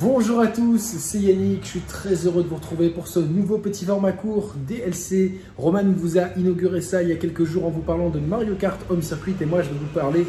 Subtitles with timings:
[0.00, 3.58] Bonjour à tous, c'est Yannick, je suis très heureux de vous retrouver pour ce nouveau
[3.58, 5.38] petit format court DLC.
[5.58, 8.54] Roman vous a inauguré ça il y a quelques jours en vous parlant de Mario
[8.54, 10.26] Kart Home Circuit et moi je vais vous parler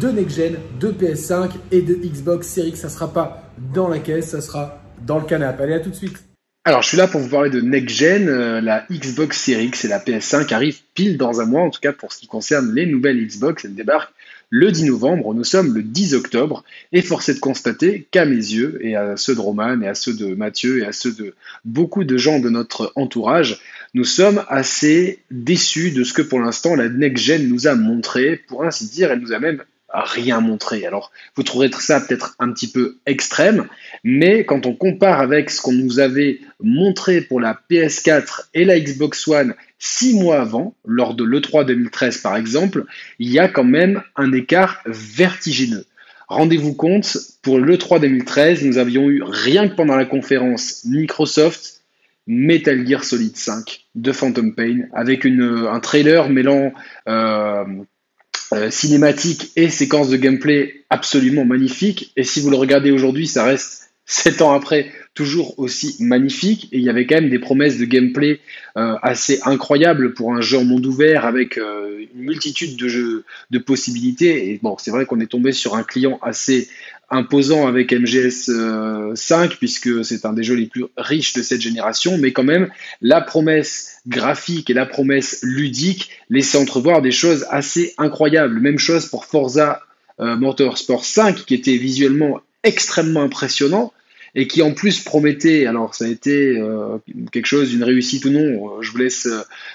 [0.00, 2.80] de Next Gen, de PS5 et de Xbox Series X.
[2.80, 3.42] Ça sera pas
[3.74, 5.64] dans la caisse, ça sera dans le canapé.
[5.64, 6.33] Allez, à tout de suite.
[6.66, 9.84] Alors, je suis là pour vous parler de Next Gen, euh, la Xbox Series X
[9.84, 12.74] et la PS5 arrivent pile dans un mois, en tout cas pour ce qui concerne
[12.74, 13.66] les nouvelles Xbox.
[13.66, 14.14] Elles débarquent
[14.48, 18.36] le 10 novembre, nous sommes le 10 octobre, et force est de constater qu'à mes
[18.36, 21.34] yeux, et à ceux de Roman, et à ceux de Mathieu, et à ceux de
[21.66, 23.60] beaucoup de gens de notre entourage,
[23.92, 28.40] nous sommes assez déçus de ce que pour l'instant la Next Gen nous a montré.
[28.48, 29.62] Pour ainsi dire, elle nous a même
[29.94, 30.84] rien montré.
[30.86, 33.66] Alors, vous trouverez ça peut-être un petit peu extrême,
[34.02, 38.78] mais quand on compare avec ce qu'on nous avait montré pour la PS4 et la
[38.80, 42.84] Xbox One six mois avant, lors de l'E3 2013 par exemple,
[43.18, 45.86] il y a quand même un écart vertigineux.
[46.28, 51.82] Rendez-vous compte, pour l'E3 2013, nous avions eu rien que pendant la conférence Microsoft
[52.26, 56.72] Metal Gear Solid 5 de Phantom Pain avec une, un trailer mêlant
[57.06, 57.64] euh,
[58.52, 62.12] euh, cinématique et séquence de gameplay absolument magnifique.
[62.16, 66.68] Et si vous le regardez aujourd'hui, ça reste sept ans après toujours aussi magnifique.
[66.72, 68.40] Et il y avait quand même des promesses de gameplay
[68.76, 73.24] euh, assez incroyables pour un jeu en monde ouvert avec euh, une multitude de jeux
[73.50, 74.50] de possibilités.
[74.50, 76.68] Et bon, c'est vrai qu'on est tombé sur un client assez
[77.10, 78.50] imposant avec MGS
[79.14, 82.18] 5 puisque c'est un des jeux les plus riches de cette génération.
[82.18, 82.70] Mais quand même,
[83.02, 88.60] la promesse graphique et la promesse ludique laissaient entrevoir des choses assez incroyables.
[88.60, 89.80] Même chose pour Forza
[90.20, 93.92] euh, Motorsport 5 qui était visuellement extrêmement impressionnant
[94.36, 96.98] et qui en plus promettait, alors ça a été euh,
[97.32, 98.40] quelque chose, d'une réussite ou non,
[98.78, 99.28] euh, je vous laisse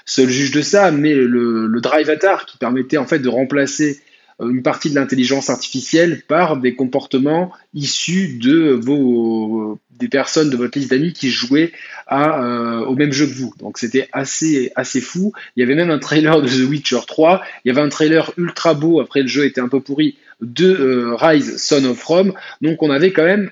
[0.04, 4.00] seul juge de ça, mais le, le Drive Atar qui permettait en fait de remplacer
[4.40, 10.78] une partie de l'intelligence artificielle par des comportements issus de vos des personnes de votre
[10.78, 11.72] liste d'amis qui jouaient
[12.06, 13.52] à, euh, au même jeu que vous.
[13.58, 15.32] Donc c'était assez assez fou.
[15.54, 17.42] Il y avait même un trailer de The Witcher 3.
[17.64, 19.00] Il y avait un trailer ultra beau.
[19.00, 22.32] Après le jeu était un peu pourri de euh, Rise Son of Rome.
[22.62, 23.50] Donc on avait quand même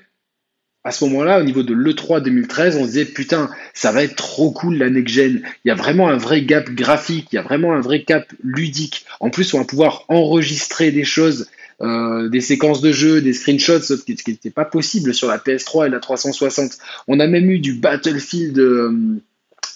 [0.89, 4.15] à ce moment-là, au niveau de l'E3 2013, on se disait putain, ça va être
[4.15, 5.43] trop cool la next gen.
[5.63, 8.25] Il y a vraiment un vrai gap graphique, il y a vraiment un vrai gap
[8.43, 9.05] ludique.
[9.19, 11.47] En plus, on va pouvoir enregistrer des choses,
[11.81, 15.85] euh, des séquences de jeu, des screenshots, ce qui n'était pas possible sur la PS3
[15.85, 16.79] et la 360.
[17.07, 19.21] On a même eu du Battlefield 4 euh,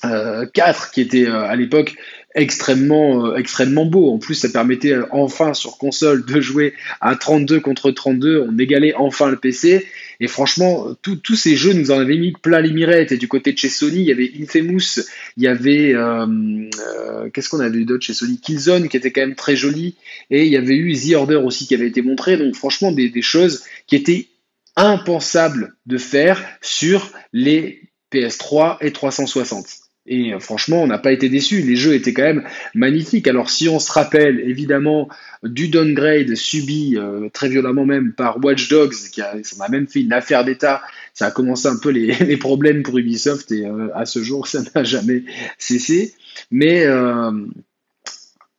[0.06, 1.96] euh, qui était à l'époque
[2.36, 4.12] extrêmement extrêmement beau.
[4.14, 8.48] En plus, ça permettait enfin sur console de jouer à 32 contre 32.
[8.50, 9.86] On égalait enfin le PC.
[10.20, 13.12] Et franchement, tous ces jeux nous en avaient mis plein les mirettes.
[13.12, 15.02] Et du côté de chez Sony, il y avait Infamous,
[15.38, 18.40] il y avait euh, euh, qu'est-ce qu'on avait eu d'autre chez Sony?
[18.40, 19.96] Killzone qui était quand même très joli,
[20.30, 22.38] et il y avait eu The Order aussi qui avait été montré.
[22.38, 24.28] Donc franchement, des, des choses qui étaient
[24.76, 29.66] impensables de faire sur les PS3 et 360.
[30.06, 31.62] Et euh, franchement, on n'a pas été déçus.
[31.62, 32.44] Les jeux étaient quand même
[32.74, 33.28] magnifiques.
[33.28, 35.08] Alors, si on se rappelle évidemment
[35.44, 40.02] du downgrade subi euh, très violemment même par Watch Dogs, qui a, a même fait
[40.02, 40.82] une affaire d'État,
[41.14, 44.62] ça a commencé un peu les, problèmes pour Ubisoft et euh, à ce jour, ça
[44.76, 45.24] n'a jamais
[45.58, 46.14] cessé.
[46.52, 46.86] Mais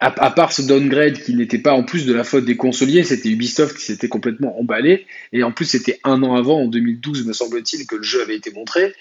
[0.01, 3.31] à, part ce downgrade qui n'était pas en plus de la faute des consoliers, c'était
[3.31, 5.07] Ubisoft qui s'était complètement emballé.
[5.33, 8.37] Et en plus, c'était un an avant, en 2012, me semble-t-il, que le jeu avait
[8.37, 8.93] été montré.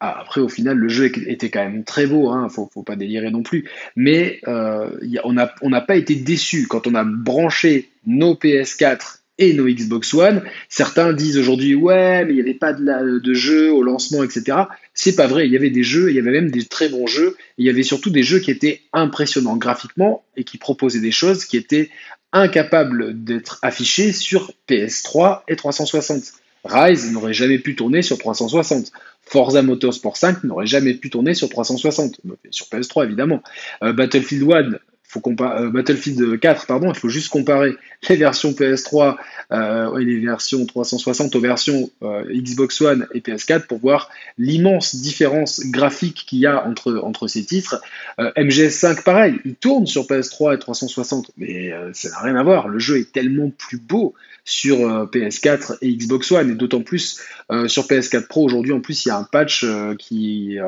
[0.00, 2.96] Ah, après, au final, le jeu était quand même très beau, hein, faut, faut pas
[2.96, 3.68] délirer non plus.
[3.96, 4.90] Mais euh,
[5.24, 10.42] on n'a pas été déçus quand on a branché nos PS4 et nos Xbox One.
[10.68, 14.58] Certains disent aujourd'hui, ouais, mais il n'y avait pas de, de jeu au lancement, etc.
[14.94, 17.06] C'est pas vrai, il y avait des jeux, il y avait même des très bons
[17.06, 21.10] jeux, il y avait surtout des jeux qui étaient impressionnants graphiquement et qui proposaient des
[21.10, 21.90] choses qui étaient
[22.32, 26.22] incapables d'être affichées sur PS3 et 360.
[26.64, 28.92] Rise n'aurait jamais pu tourner sur 360.
[29.30, 32.20] Forza Motorsport 5 n'aurait jamais pu tourner sur 360,
[32.50, 33.44] sur PS3 évidemment.
[33.84, 34.78] Euh, Battlefield 1
[35.10, 37.76] faut euh, Battlefield 4, pardon, il faut juste comparer
[38.08, 39.16] les versions PS3
[39.50, 44.08] euh, et les versions 360 aux versions euh, Xbox One et PS4 pour voir
[44.38, 47.82] l'immense différence graphique qu'il y a entre, entre ces titres.
[48.18, 52.68] MGS5, pareil, il tourne sur PS3 et 360, mais ça n'a rien à voir.
[52.68, 54.14] Le jeu est tellement plus beau
[54.44, 57.20] sur PS4 et Xbox One, et d'autant plus
[57.66, 58.72] sur PS4 Pro aujourd'hui.
[58.72, 59.66] En plus, il y a un patch
[59.98, 60.58] qui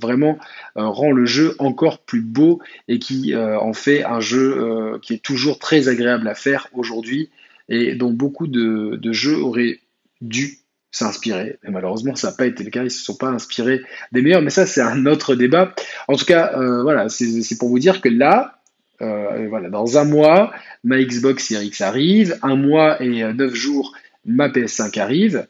[0.00, 0.38] vraiment
[0.74, 5.22] rend le jeu encore plus beau et qui en fait un jeu euh, qui est
[5.22, 7.30] toujours très agréable à faire aujourd'hui
[7.68, 9.80] et dont beaucoup de, jeux auraient
[10.20, 10.58] dû
[10.90, 11.58] s'inspirer.
[11.68, 12.80] Malheureusement, ça n'a pas été le cas.
[12.80, 14.42] Ils ne se sont pas inspirés des meilleurs.
[14.42, 15.74] Mais ça, c'est un autre débat.
[16.08, 18.60] En tout cas, euh, voilà, c'est pour vous dire que là,
[19.00, 20.52] euh, voilà, dans un mois,
[20.84, 22.38] ma Xbox Series X arrive.
[22.42, 23.94] Un mois et neuf jours,
[24.26, 25.46] ma PS5 arrive.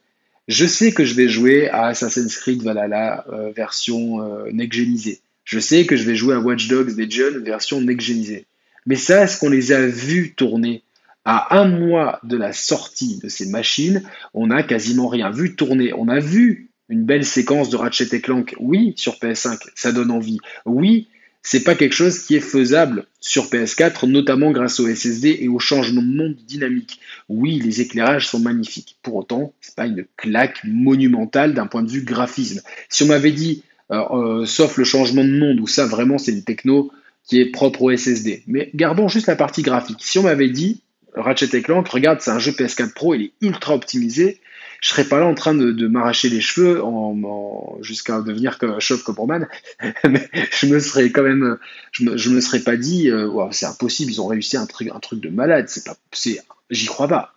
[0.49, 3.25] Je sais que je vais jouer à Assassin's Creed Valhalla
[3.55, 4.21] version
[4.53, 5.22] next-genisée.
[5.45, 8.47] Je sais que je vais jouer à Watch Dogs Legion version next-genisée.
[8.87, 10.83] Mais ça, est-ce qu'on les a vus tourner?
[11.25, 14.03] À un mois de la sortie de ces machines,
[14.35, 15.93] on n'a quasiment rien vu tourner.
[15.93, 20.39] On a vu une belle séquence de Ratchet Clank, oui, sur PS5, ça donne envie.
[20.67, 21.09] Oui,
[21.43, 25.59] c'est pas quelque chose qui est faisable sur PS4, notamment grâce au SSD et au
[25.59, 27.01] changement de monde dynamique.
[27.29, 28.97] Oui, les éclairages sont magnifiques.
[29.03, 32.61] Pour autant, c'est pas une claque monumentale d'un point de vue graphisme.
[32.89, 33.63] Si on m'avait dit,
[33.93, 36.91] euh, sauf le changement de monde, où ça vraiment c'est une techno
[37.25, 38.43] qui est propre au SSD.
[38.47, 40.01] Mais gardons juste la partie graphique.
[40.01, 40.83] Si on m'avait dit,
[41.15, 44.41] Ratchet Clank, regarde, c'est un jeu PS4 Pro, il est ultra optimisé.
[44.81, 49.05] Je serais pas là en train de, m'arracher les cheveux en, jusqu'à devenir comme chauve
[49.05, 49.47] Copperman,
[50.05, 51.57] mais je me serais quand même,
[51.93, 54.99] je me, me serais pas dit, euh, c'est impossible, ils ont réussi un truc, un
[54.99, 55.69] truc de malade.
[55.69, 56.41] C'est pas, c'est,
[56.71, 57.35] j'y crois pas.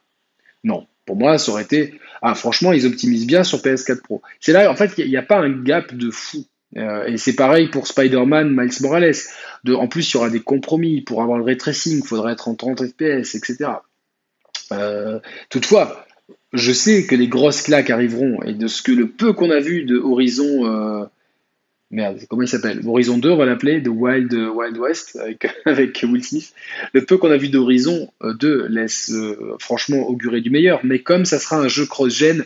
[0.64, 4.22] Non, pour moi, ça aurait été, ah franchement, ils optimisent bien sur PS4 Pro.
[4.40, 6.46] C'est là, en fait, il n'y a, pas un gap de fou.
[6.78, 9.14] Euh, et c'est pareil pour Spider-Man, Miles Morales.
[9.68, 11.02] En plus, il y aura des compromis.
[11.02, 13.70] Pour avoir le ray tracing, il faudra être en 30 FPS, etc.
[14.72, 15.20] Euh,
[15.50, 16.06] toutefois,
[16.54, 18.42] je sais que les grosses claques arriveront.
[18.44, 21.08] Et de ce que le peu qu'on a vu de Horizon.
[21.96, 22.82] Euh, merde, comment il s'appelle?
[22.86, 25.20] Horizon 2, on va l'appeler, de Wild, Wild West,
[25.66, 26.54] avec, Will Smith.
[26.94, 29.12] Le peu qu'on a vu d'Horizon 2 laisse
[29.60, 30.82] franchement augurer du meilleur.
[30.84, 32.46] Mais comme ça sera un jeu cross-gen,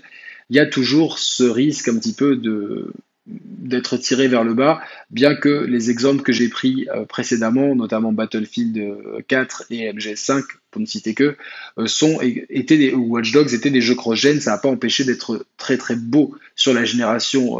[0.50, 2.92] il y a toujours ce risque un petit peu de
[3.30, 4.81] d'être tiré vers le bas,
[5.12, 10.44] bien que les exemples que j'ai pris euh, précédemment, notamment Battlefield 4 euh, et MGS5,
[10.71, 11.36] pour ne citer que,
[11.77, 15.45] euh, sont, étaient des, Watch Dogs étaient des jeux cross-gen, ça n'a pas empêché d'être
[15.57, 17.60] très très beau sur la génération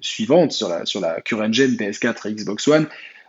[0.00, 2.86] suivante, sur la, sur la current gen PS4 et Xbox One,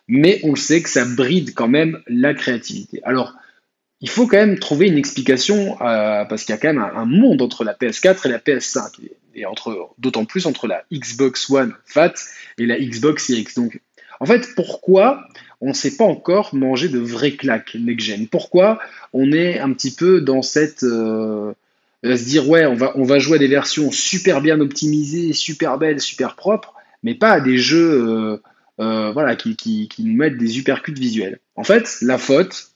[0.08, 3.02] mais on sait que ça bride quand même la créativité.
[3.04, 3.34] Alors,
[4.04, 7.42] il faut quand même trouver une explication, parce qu'il y a quand même un, monde
[7.42, 9.00] entre la PS4 et la PS5
[9.34, 12.14] et entre d'autant plus entre la Xbox One Fat
[12.58, 13.48] et la Xbox Series.
[13.56, 13.80] Donc,
[14.20, 15.28] en fait, pourquoi
[15.63, 18.80] on ne sait pas encore manger de vraies claques next-gen Pourquoi
[19.13, 21.54] on est un petit peu dans cette euh,
[22.04, 26.36] se dire ouais, on va jouer à des versions super bien optimisées, super belles, super
[26.36, 28.38] propres, mais pas à des jeux euh,
[28.81, 31.39] euh, voilà qui, nous mettent des uppercuts visuels.
[31.56, 32.71] En fait, la faute,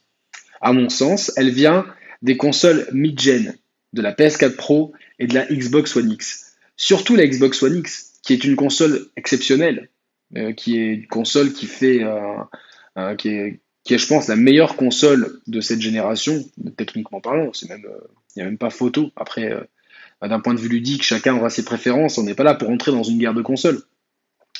[0.61, 1.85] à mon sens, elle vient
[2.21, 3.53] des consoles mid-gen,
[3.91, 6.53] de la PS4 Pro et de la Xbox One X.
[6.77, 9.89] Surtout la Xbox One X, qui est une console exceptionnelle,
[10.55, 12.01] qui est une console qui fait,
[12.97, 16.44] euh, qui, est, qui est, je pense, la meilleure console de cette génération,
[16.77, 17.47] techniquement parlant.
[17.47, 17.77] Euh,
[18.35, 19.11] il n'y a même pas photo.
[19.15, 19.51] Après,
[20.21, 22.17] d'un point de vue ludique, chacun aura ses préférences.
[22.17, 23.81] On n'est pas là pour entrer dans une guerre de consoles.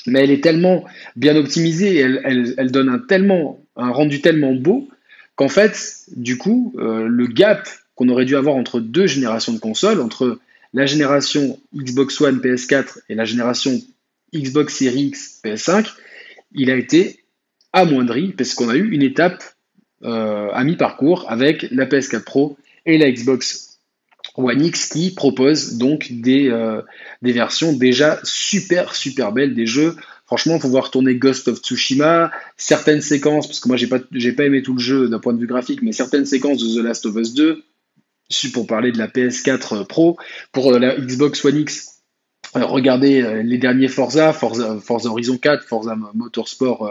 [0.06, 0.84] Mais elle est tellement
[1.16, 4.88] bien optimisée, elle, elle, elle, donne un, tellement, un rendu tellement beau
[5.34, 10.00] qu'en fait, du coup, le gap qu'on aurait dû avoir entre deux générations de consoles,
[10.00, 10.38] entre
[10.72, 13.80] la génération Xbox One PS4 et la génération
[14.34, 15.86] Xbox Series X PS5,
[16.52, 17.24] il a été
[17.72, 19.42] amoindri parce qu'on a eu une étape
[20.04, 22.56] euh, à mi-parcours avec la PS4 Pro
[22.86, 23.78] et la Xbox
[24.36, 26.82] One X qui propose donc des, euh,
[27.22, 29.96] des versions déjà super super belles des jeux.
[30.26, 34.44] Franchement, pouvoir tourner Ghost of Tsushima, certaines séquences, parce que moi j'ai pas, j'ai pas
[34.44, 37.06] aimé tout le jeu d'un point de vue graphique, mais certaines séquences de The Last
[37.06, 37.64] of Us 2,
[38.52, 40.18] pour parler de la PS4 Pro,
[40.52, 42.02] pour euh, la Xbox One X,
[42.56, 46.90] euh, regardez euh, les derniers Forza, Forza Horizon 4, Forza Motorsport,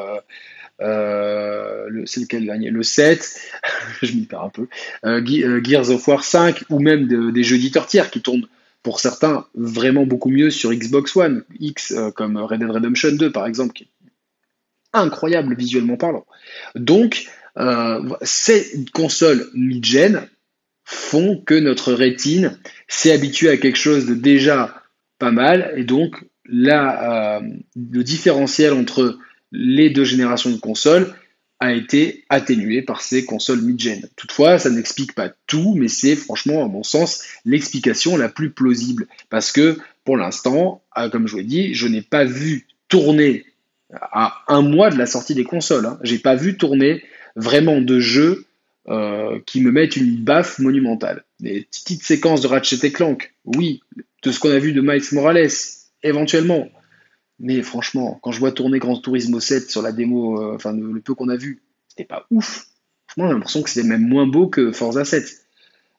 [0.82, 3.40] euh, c'est lequel le dernier Le 7,
[4.02, 4.68] je m'y perds un peu,
[5.64, 8.48] Gears of War 5, ou même des jeux éditeurs tiers qui tournent
[8.84, 11.44] pour certains vraiment beaucoup mieux sur Xbox One.
[11.60, 14.10] X, comme Red Dead Redemption 2 par exemple, qui est
[14.94, 16.26] incroyable visuellement parlant.
[16.76, 17.26] Donc,
[18.22, 20.28] ces consoles mid-gen
[20.90, 22.58] font que notre rétine
[22.88, 24.84] s'est habituée à quelque chose de déjà
[25.20, 25.74] pas mal.
[25.76, 27.42] Et donc là, euh,
[27.76, 29.20] le différentiel entre
[29.52, 31.14] les deux générations de consoles
[31.60, 34.08] a été atténué par ces consoles mid-gen.
[34.16, 39.08] Toutefois, ça n'explique pas tout, mais c'est franchement, à mon sens, l'explication la plus plausible.
[39.30, 43.46] Parce que pour l'instant, ah, comme je vous l'ai dit, je n'ai pas vu tourner
[43.92, 45.86] à un mois de la sortie des consoles.
[45.86, 47.04] Hein, j'ai pas vu tourner
[47.36, 48.46] vraiment de jeux
[48.90, 51.24] euh, qui me mettent une baffe monumentale.
[51.40, 53.82] Des petites séquences de Ratchet et Clank, oui,
[54.24, 55.50] de ce qu'on a vu de Miles Morales,
[56.04, 56.70] éventuellement.
[57.40, 61.00] Mais franchement, quand je vois tourner Grand Turismo 7 sur la démo, euh, enfin le,
[61.02, 62.68] peu qu'on a vu, c'était pas ouf.
[63.08, 65.44] Franchement, j'ai l'impression que c'était même moins beau que Forza 7.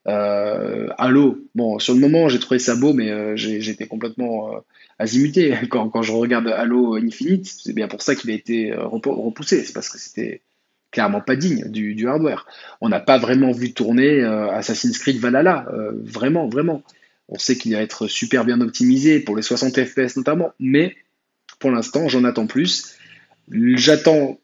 [0.09, 4.51] Euh, Halo, bon, sur le moment, j'ai trouvé ça beau, mais euh, j'étais complètement
[4.99, 5.55] azimuté.
[5.71, 9.63] Quand, je regarde Halo Infinite, c'est bien pour ça qu'il a été repoussé.
[9.65, 10.43] C'est parce que c'était
[10.91, 12.47] clairement pas digne du, hardware.
[12.81, 15.67] On n'a pas vraiment vu tourner Assassin's Creed Valhalla,
[16.03, 16.83] vraiment, vraiment.
[17.29, 20.97] On sait qu'il va être super bien optimisé pour les 60 FPS notamment, mais
[21.59, 22.95] pour l'instant, j'en attends plus.
[23.51, 24.39] J'attends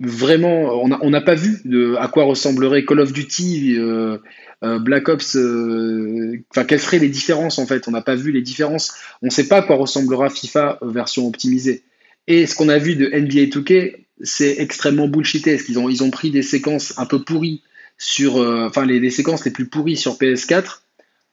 [0.00, 1.60] vraiment, on n'a pas vu
[1.98, 4.18] à quoi ressemblerait Call of Duty, euh,
[4.64, 7.88] euh, Black Ops, euh, enfin quelles seraient les différences en fait?
[7.88, 8.94] On n'a pas vu les différences.
[9.22, 11.82] On ne sait pas à quoi ressemblera FIFA version optimisée.
[12.26, 15.52] Et ce qu'on a vu de NBA 2K, c'est extrêmement bullshité.
[15.52, 17.62] Parce qu'ils ont, ils ont pris des séquences un peu pourries
[17.98, 20.81] sur, enfin les, séquences les plus pourries sur PS4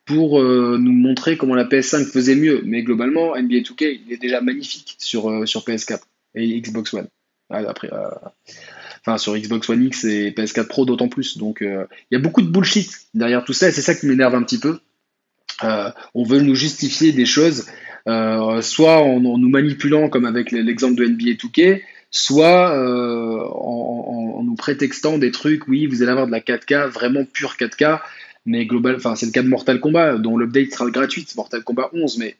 [0.09, 2.63] pour nous montrer comment la PS5 faisait mieux.
[2.65, 5.99] Mais globalement, NBA 2K il est déjà magnifique sur, sur PS4
[6.33, 7.07] et Xbox One.
[7.49, 8.09] Après, euh,
[9.01, 11.37] enfin sur Xbox One X et PS4 Pro d'autant plus.
[11.37, 14.05] Donc euh, il y a beaucoup de bullshit derrière tout ça et c'est ça qui
[14.05, 14.79] m'énerve un petit peu.
[15.63, 17.65] Euh, on veut nous justifier des choses,
[18.05, 25.31] soit en, nous manipulant comme avec l'exemple de NBA 2K, soit en, nous prétextant des
[25.31, 27.99] trucs, oui, vous allez avoir de la 4K, vraiment pure 4K,
[28.45, 31.89] mais global, enfin c'est le cas de Mortal Kombat, dont l'update sera gratuite, Mortal Kombat
[31.93, 32.35] 11, mais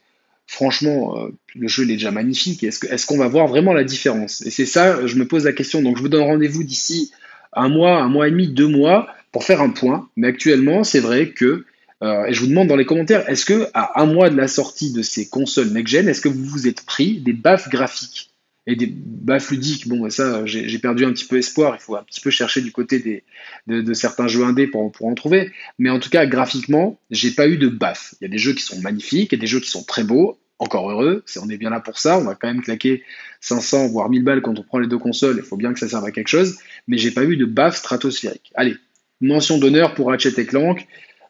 [0.50, 2.64] franchement, euh, le jeu est déjà magnifique.
[2.64, 4.42] Est-ce qu'on va voir vraiment la différence?
[4.42, 5.82] Et c'est ça, je me pose la question.
[5.82, 7.12] Donc je vous donne rendez-vous d'ici
[7.54, 10.10] un mois, un mois et demi, deux mois pour faire un point.
[10.16, 11.66] Mais actuellement, c'est vrai que,
[12.02, 14.48] euh, et je vous demande dans les commentaires, est-ce que à un mois de la
[14.48, 18.29] sortie de ces consoles next-gen, est-ce que vous vous êtes pris des baffes graphiques?
[18.70, 21.76] Et des bas fluidiques, bon, ça, j'ai perdu un petit peu espoir.
[21.76, 23.24] Il faut un petit peu chercher du côté
[23.68, 25.52] de, certains jeux indés pour, en trouver.
[25.80, 28.14] Mais en tout cas, graphiquement, j'ai pas eu de baffes.
[28.22, 30.38] Il y a des jeux qui sont magnifiques et des jeux qui sont très beaux.
[30.60, 32.20] Encore heureux, on est bien là pour ça.
[32.20, 33.04] On va quand même claquer
[33.40, 35.38] 500 voire 1000 balles quand on prend les deux consoles.
[35.38, 36.60] Il faut bien que ça serve à quelque chose.
[36.88, 38.52] Mais j'ai pas eu de baffes stratosphériques.
[38.54, 38.76] Allez,
[39.20, 40.86] mention d'honneur pour Ratchet et Clank,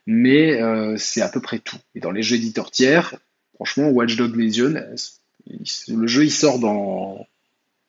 [0.08, 1.77] mais euh, c'est à peu près tout.
[1.96, 3.15] Et dans les jeux éditeurs tiers,
[3.53, 4.75] franchement, Watch Dogs Legion,
[5.88, 7.27] le jeu il sort dans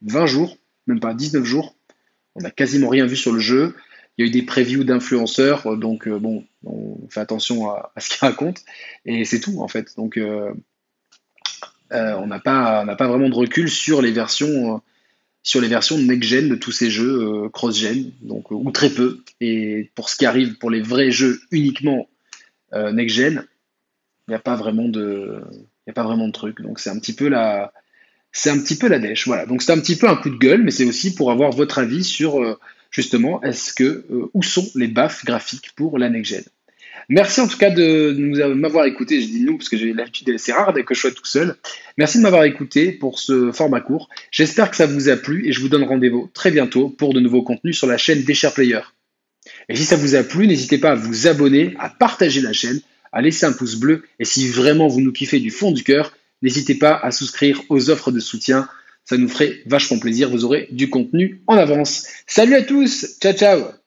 [0.03, 1.75] 20 jours, même pas 19 jours.
[2.35, 3.75] On n'a quasiment rien vu sur le jeu.
[4.17, 8.11] Il y a eu des previews d'influenceurs, donc euh, bon, on fait attention à, ce
[8.11, 8.61] qu'ils racontent.
[9.05, 9.97] Et c'est tout en fait.
[9.97, 10.53] Donc euh,
[11.93, 14.81] euh, on n'a pas, pas vraiment de recul sur les versions,
[15.43, 19.23] sur les versions next-gen de tous ces jeux cross-gen, donc ou très peu.
[19.41, 22.09] Et pour ce qui arrive pour les vrais jeux uniquement
[22.73, 23.45] next-gen,
[24.29, 25.43] il n'y a pas vraiment de,
[25.93, 26.61] pas vraiment de truc.
[26.61, 27.73] Donc c'est un petit peu la,
[28.33, 29.27] c'est un petit peu la dèche.
[29.27, 29.47] Voilà.
[29.47, 31.79] Donc c'est un petit peu un coup de gueule, mais c'est aussi pour avoir votre
[31.79, 32.59] avis sur euh,
[32.91, 36.45] justement est-ce que euh, où sont les baffes graphiques pour la next gen?
[37.09, 38.13] Merci en tout cas de
[38.55, 39.21] m'avoir écouté.
[39.21, 41.57] Je dis nous parce que j'ai l'habitude, c'est rare que je sois tout seul.
[41.99, 44.09] Merci de m'avoir écouté pour ce format court.
[44.31, 47.19] J'espère que ça vous a plu et je vous donne rendez-vous très bientôt pour de
[47.19, 48.85] nouveaux contenus sur la chaîne des chers players.
[49.69, 52.81] Et si ça vous a plu, n'hésitez pas à vous abonner, à partager la chaîne,
[53.13, 54.05] à laisser un pouce bleu.
[54.19, 56.13] Et si vraiment vous nous kiffez du fond du cœur,
[56.43, 58.69] n'hésitez pas à souscrire aux offres de soutien.
[59.05, 60.31] Ça nous ferait vachement plaisir.
[60.31, 62.07] Vous aurez du contenu en avance.
[62.27, 63.19] Salut à tous.
[63.21, 63.80] Ciao, ciao.